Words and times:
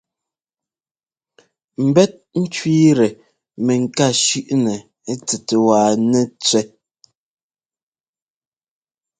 Mbɛ́t 1.87 2.11
ŋ́kẅíitɛ 2.41 3.07
mɛŋká 3.65 4.05
shʉ́ꞌnɛ 4.23 4.73
tsɛt 5.25 5.47
wa 5.65 5.79
nɛtsẅɛ́. 6.11 6.63